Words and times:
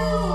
Oh. 0.07 0.34